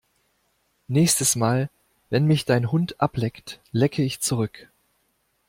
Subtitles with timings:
[0.87, 1.69] Nächstes Mal,
[2.09, 4.67] wenn mich dein Hund ableckt, lecke ich zurück!